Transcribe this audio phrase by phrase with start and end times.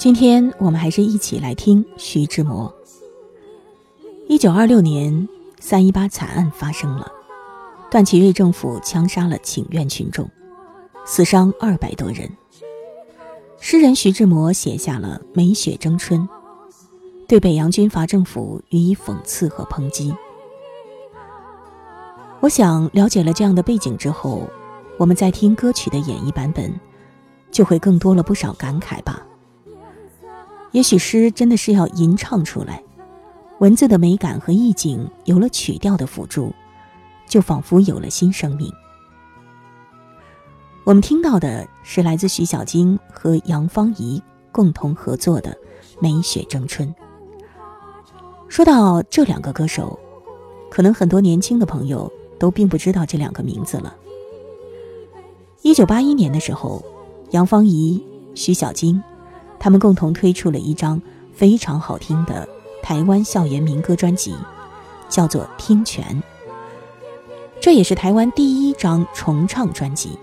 [0.00, 2.74] 今天我们还是一起来听徐志摩。
[4.28, 5.28] 一九二六年
[5.58, 7.12] 三一八惨案发生了，
[7.90, 10.26] 段祺瑞政府枪杀了请愿群众，
[11.04, 12.26] 死伤二百多人。
[13.58, 16.18] 诗人徐志摩写下了《梅雪争春》，
[17.28, 20.14] 对北洋军阀政府予以讽刺和抨击。
[22.40, 24.48] 我想了解了这样的背景之后，
[24.96, 26.72] 我们在听歌曲的演绎版本，
[27.50, 29.26] 就会更多了不少感慨吧。
[30.72, 32.82] 也许诗真的是要吟唱出来，
[33.58, 36.52] 文字的美感和意境有了曲调的辅助，
[37.26, 38.72] 就仿佛有了新生命。
[40.84, 45.50] 我们听到的是来自徐小菁和杨芳仪共同合作的
[46.00, 46.88] 《梅雪争春》。
[48.48, 49.98] 说到这两个歌手，
[50.70, 53.94] 可能很多年轻的朋友都并不知道这两个名字了。
[55.62, 56.82] 一九八一年的时候，
[57.30, 58.02] 杨芳仪、
[58.34, 59.02] 徐小菁。
[59.60, 61.00] 他们共同推出了一张
[61.34, 62.48] 非常好听的
[62.82, 64.34] 台湾校园民歌专辑，
[65.08, 66.04] 叫做《听泉》。
[67.60, 70.18] 这也是台湾第一张重唱专辑。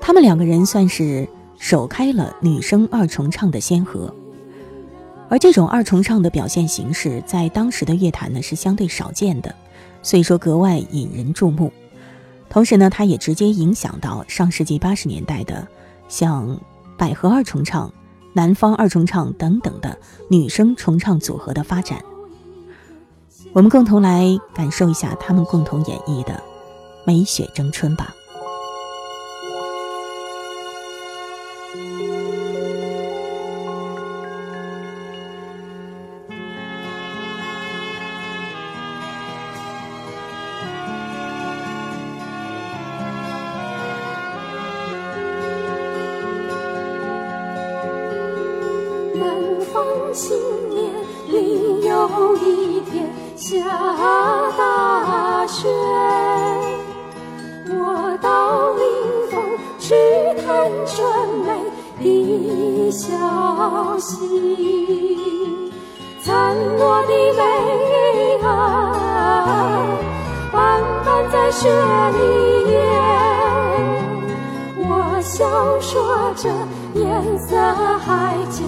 [0.00, 4.12] 他们两个人算是首开了女生二重唱的先河，
[5.28, 9.54] 而这种二重唱的表现形式在当时的乐坛呢是相对少见的，
[10.02, 11.72] 所以说格外引人注目。
[12.48, 15.66] 同时呢，它也直接影响到上世纪八十年代的
[16.08, 16.60] 像
[16.98, 17.92] 百合二重唱。
[18.36, 19.96] 南方二重唱等等的
[20.28, 22.04] 女生重唱组合的发展，
[23.54, 26.34] 我们共同来感受一下他们共同演绎的
[27.06, 28.14] 《梅雪争春》吧。
[66.56, 67.42] 残落的梅
[68.42, 68.48] 啊，
[70.50, 72.74] 斑斑在雪里掩。
[74.88, 75.44] 我笑
[75.80, 76.48] 说这
[76.98, 77.56] 颜色
[77.98, 78.64] 还浅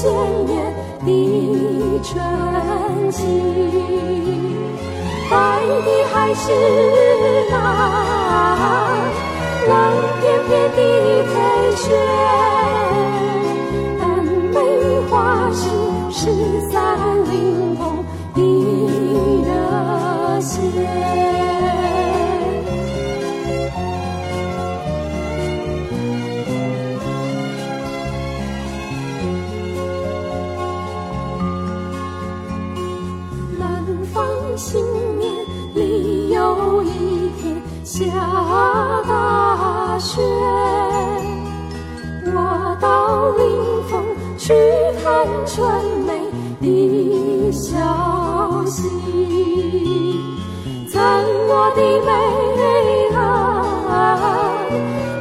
[0.00, 0.08] 鲜
[0.46, 0.54] 艳
[1.04, 1.08] 的
[2.04, 2.14] 春
[3.10, 3.20] 情，
[5.28, 5.34] 白
[5.84, 6.46] 的还是
[7.50, 7.52] 那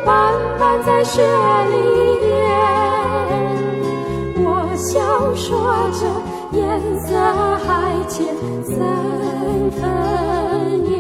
[0.08, 1.76] 斑斑在雪里
[2.30, 2.32] 掩。
[4.46, 4.96] 我笑
[5.36, 5.46] 说
[5.92, 6.08] 这
[6.58, 6.64] 颜
[7.02, 7.08] 色
[7.66, 7.68] 还
[8.08, 8.16] 浅
[8.64, 8.78] 三。
[9.70, 9.82] 分
[10.90, 10.96] 烟，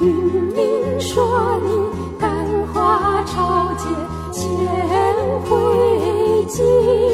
[0.00, 0.04] 云
[0.56, 0.58] 明
[0.98, 1.14] 说
[1.62, 1.68] 你
[2.18, 2.28] 感
[2.72, 3.84] 化朝节。
[6.46, 6.64] 境。
[6.66, 7.13] 我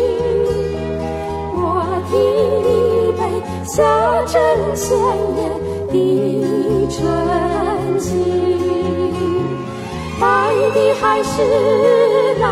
[3.81, 3.87] 小
[4.27, 4.37] 镇
[4.77, 4.89] 鲜
[5.39, 5.41] 艳
[5.89, 5.93] 的
[6.91, 7.01] 春
[7.99, 8.09] 季，
[10.21, 11.33] 白的还是
[12.39, 12.45] 那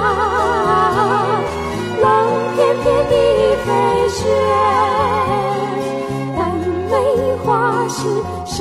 [2.01, 2.07] 冷
[2.57, 3.13] 翩翩的
[3.67, 3.69] 飞
[4.09, 4.19] 雪，
[6.35, 6.39] 但
[6.91, 6.93] 梅
[7.45, 7.47] 花
[7.89, 7.99] 是
[8.47, 8.57] 十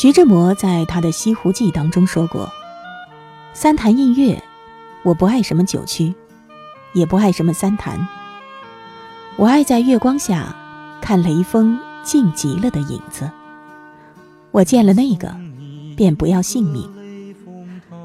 [0.00, 2.50] 徐志摩在他的《西湖记》当中说过
[3.52, 4.42] ：“三潭印月，
[5.02, 6.14] 我不爱什么九曲，
[6.94, 8.08] 也不爱什么三潭。
[9.36, 10.56] 我爱在月光下
[11.02, 13.30] 看雷锋静极了的影子。
[14.52, 15.36] 我见了那个，
[15.98, 16.90] 便不要性命。”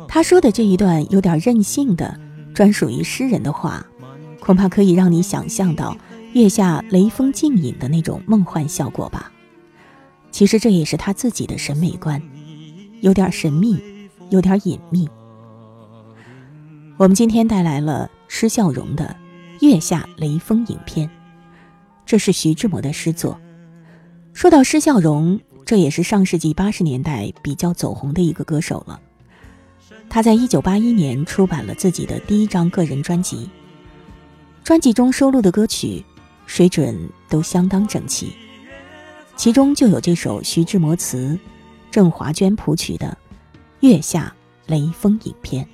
[0.05, 2.19] 他说的这一段有点任性的、
[2.53, 3.85] 专属于诗人的话，
[4.41, 5.95] 恐怕可以让你想象到
[6.33, 9.31] 月下雷锋静影的那种梦幻效果吧。
[10.35, 12.21] 其实这也是他自己的审美观，
[12.99, 13.81] 有点神秘，
[14.31, 15.07] 有点隐秘。
[16.97, 19.15] 我们今天带来了施孝荣的
[19.65, 21.07] 《月下雷锋影片》，
[22.05, 23.39] 这是徐志摩的诗作。
[24.33, 28.99] 说到施孝荣，这也是上世纪八十年代比较走红的一个歌手了。
[30.09, 33.49] 他在一九八一年出版了自己的第一张个人专辑，
[34.65, 36.03] 专辑中收录的歌曲
[36.45, 38.33] 水准都相当整齐。
[39.35, 41.37] 其中就有这首徐志摩词、
[41.91, 43.17] 郑华娟谱曲的
[43.81, 44.33] 《月下
[44.65, 45.65] 雷锋影片》。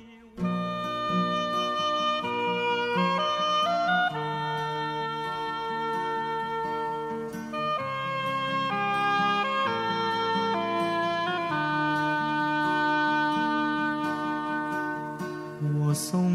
[15.78, 16.31] 我送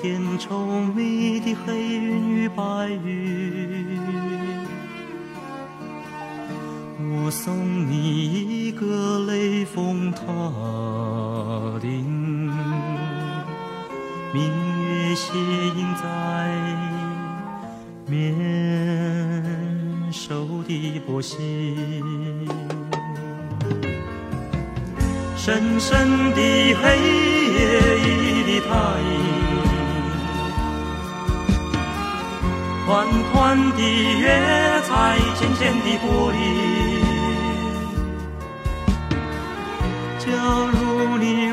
[0.00, 3.98] 天稠密的黑云与白云。
[7.12, 10.22] 我送你一个雷峰塔
[11.82, 12.50] 顶，
[14.32, 14.42] 明
[14.88, 15.34] 月斜
[15.76, 16.02] 映在
[18.06, 18.34] 面
[20.10, 21.76] 首的波心。
[25.36, 26.40] 深深的
[26.74, 26.96] 黑
[27.52, 27.99] 夜
[32.90, 33.82] 团团的
[34.18, 34.26] 月
[34.82, 36.36] 彩浅浅的玻璃。
[40.18, 40.26] 假
[40.72, 41.52] 如你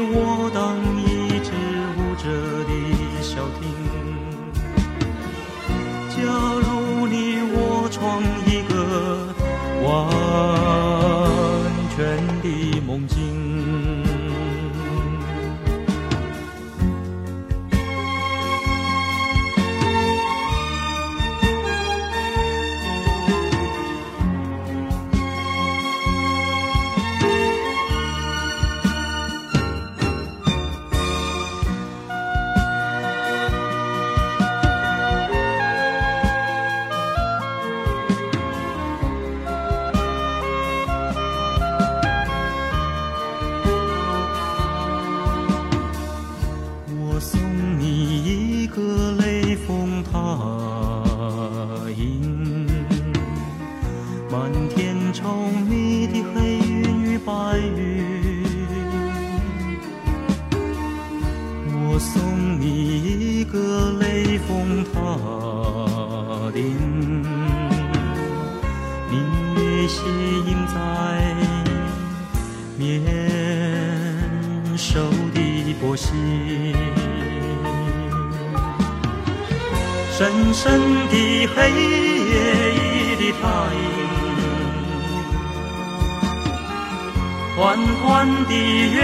[87.58, 89.02] 宽宽的月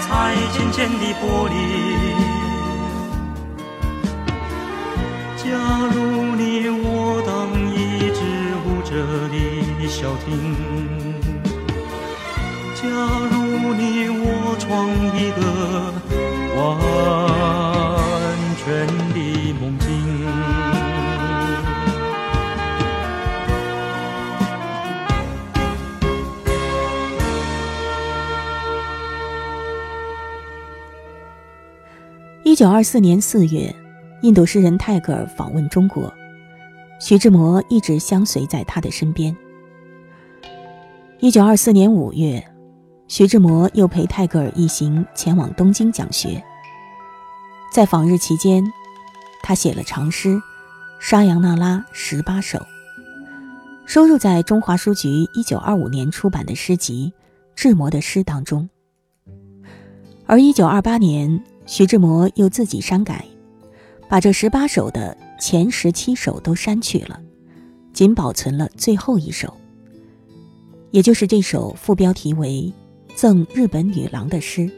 [0.00, 1.54] 彩浅浅的玻璃。
[5.36, 5.44] 假
[5.94, 6.40] 如你
[6.82, 7.30] 我当
[7.74, 8.18] 一只
[8.64, 8.90] 舞着
[9.28, 9.34] 的
[9.86, 10.26] 小艇，
[12.74, 12.82] 假
[13.30, 13.34] 如
[13.74, 14.66] 你我闯
[15.14, 15.38] 一个
[16.56, 16.58] 完
[32.60, 33.74] 九二四年四月，
[34.20, 36.12] 印度诗人泰戈尔访问中国，
[37.00, 39.34] 徐志摩一直相随在他的身边。
[41.20, 42.46] 一九二四年五月，
[43.08, 46.44] 徐志摩又陪泰戈尔一行前往东京讲学。
[47.72, 48.62] 在访日期间，
[49.42, 50.34] 他写了长诗
[51.00, 52.58] 《沙扬那拉》十八首，
[53.86, 57.10] 收入在中华书局一九二五年出版的诗集
[57.54, 58.68] 《志摩的诗》当中。
[60.26, 63.24] 而一九二八年，徐志摩又自己删改，
[64.08, 67.22] 把这十八首的前十七首都删去了，
[67.92, 69.56] 仅保存了最后一首。
[70.90, 72.74] 也就是这首副标题为
[73.14, 74.68] 《赠日本女郎》的诗，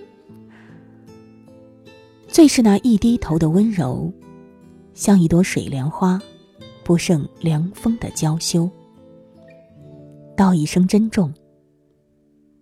[2.28, 4.12] 最是那一低头的温柔，
[4.92, 6.20] 像一朵水莲花，
[6.84, 8.68] 不胜凉风的娇羞。
[10.36, 11.32] 道一声珍重，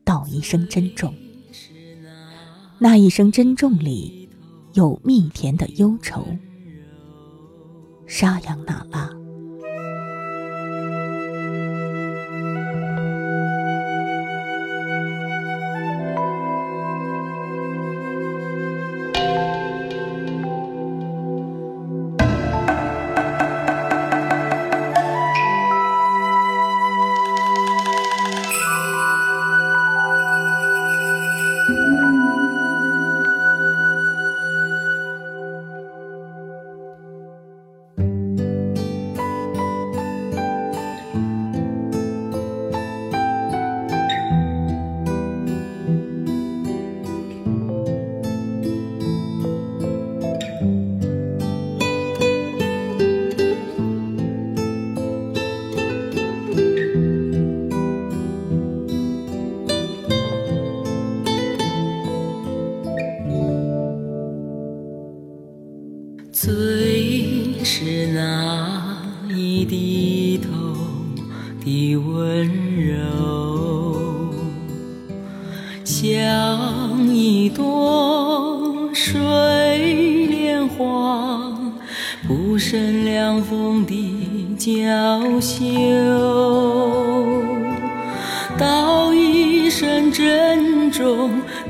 [0.04, 1.12] 道一声珍重，
[2.78, 4.19] 那一声珍重里
[4.74, 6.24] 有蜜甜的忧愁。
[8.06, 9.19] 沙扬那拉。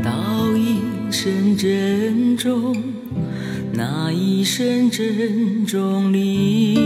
[0.03, 0.11] 道
[0.57, 0.81] 一
[1.11, 2.77] 声珍重
[3.73, 6.77] 那一声珍重里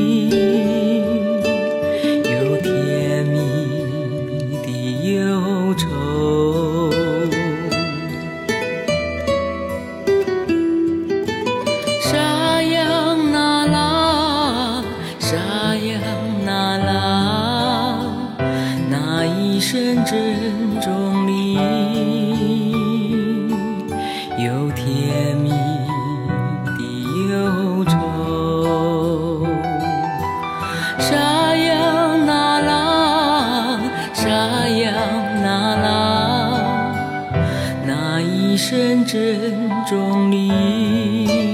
[39.87, 41.54] 钟离。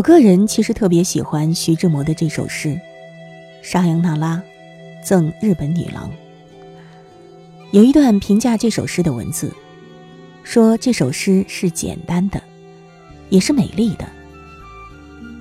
[0.00, 2.68] 我个人其实特别喜欢徐志摩的这首诗
[3.60, 4.42] 《沙扬那拉》，
[5.06, 6.10] 赠日本女郎。
[7.70, 9.54] 有一段评价这首诗的文字，
[10.42, 12.42] 说这首诗是简单的，
[13.28, 14.08] 也是美丽的。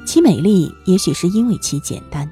[0.05, 2.29] 其美丽也许是因为其简单。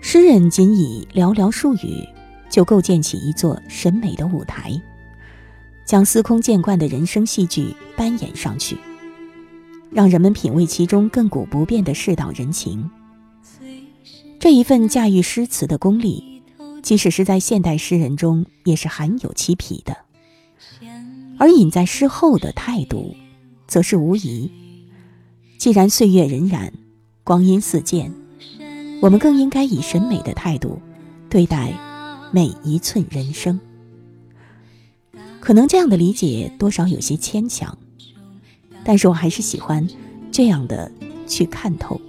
[0.00, 2.08] 诗人仅以寥寥数语，
[2.48, 4.72] 就构建起一座审美的舞台，
[5.84, 8.78] 将司空见惯的人生戏剧搬演上去。
[9.94, 12.90] 让人们品味其中亘古不变的世道人情。
[14.40, 16.42] 这一份驾驭诗词的功力，
[16.82, 19.96] 即使是在现代诗人中，也是罕有其匹的。
[21.38, 23.14] 而隐在诗后的态度，
[23.68, 24.50] 则是无疑。
[25.58, 26.72] 既然岁月荏苒，
[27.22, 28.12] 光阴似箭，
[29.00, 30.80] 我们更应该以审美的态度
[31.30, 31.72] 对待
[32.32, 33.60] 每一寸人生。
[35.40, 37.78] 可能这样的理解多少有些牵强。
[38.84, 39.86] 但是我还是喜欢
[40.30, 40.90] 这样的
[41.26, 42.00] 去看透。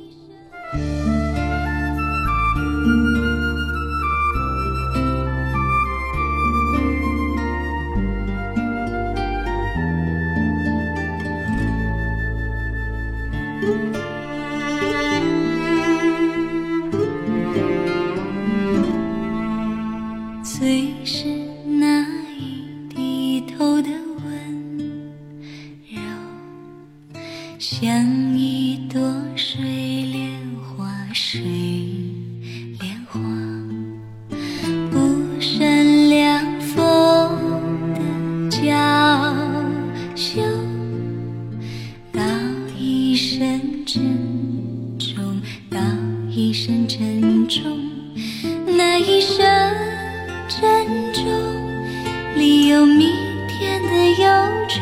[54.68, 54.80] 愁。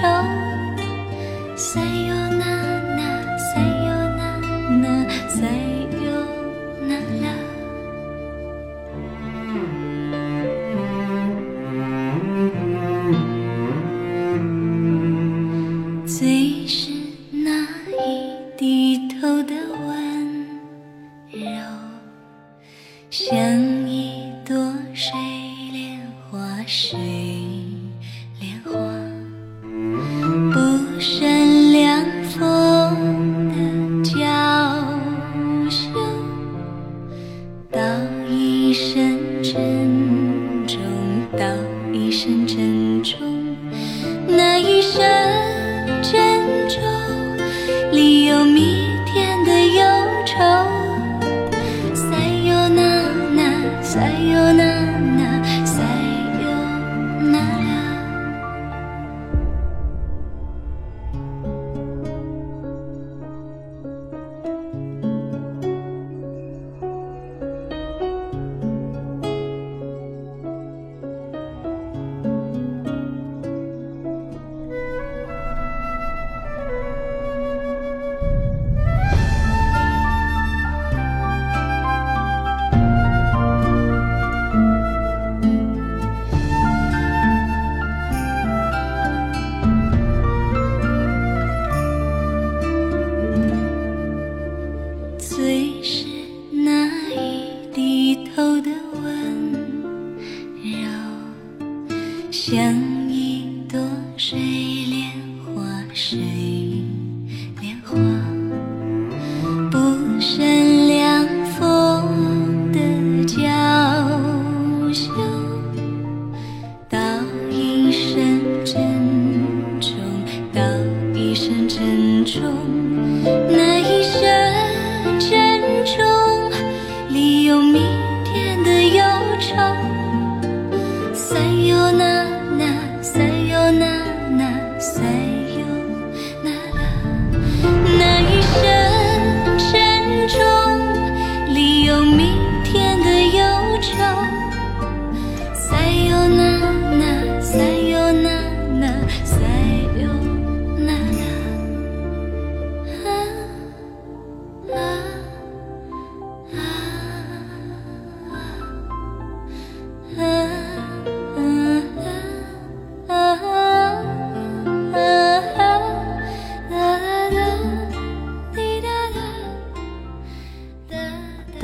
[1.55, 2.72] 塞哟那那，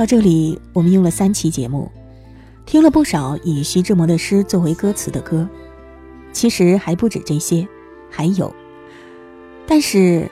[0.09, 1.87] 这里，我们用了三期节目，
[2.65, 5.47] 听了不少以徐志摩的诗作为歌词的歌。
[6.33, 7.67] 其实还不止这些，
[8.09, 8.51] 还有，
[9.67, 10.27] 但是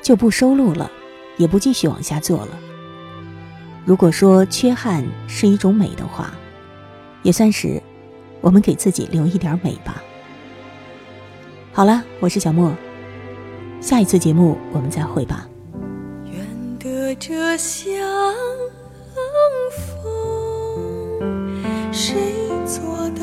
[0.00, 0.90] 就不收录了，
[1.36, 2.58] 也不继续往下做了。
[3.84, 6.32] 如果说缺憾是一种美的话，
[7.22, 7.82] 也算是
[8.40, 10.02] 我们给自己留一点美吧。
[11.70, 12.72] 好了，我是小莫，
[13.78, 15.46] 下一次节目我们再会吧。
[16.32, 17.94] 愿得这相
[19.18, 19.26] 相
[20.02, 20.08] 逢，
[21.92, 22.06] 谁
[22.64, 23.22] 做的